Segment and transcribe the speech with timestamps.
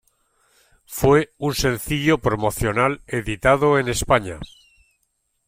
[0.87, 4.39] Fue un sencillo promocional editado en España.